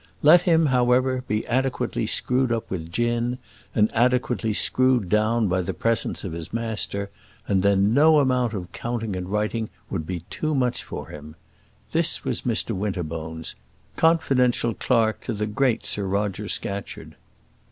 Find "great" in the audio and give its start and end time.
15.45-15.85